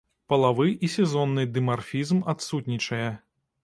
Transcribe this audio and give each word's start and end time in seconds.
Палавы 0.31 0.67
і 0.87 0.89
сезонны 0.95 1.45
дымарфізм 1.59 2.27
адсутнічае. 2.37 3.09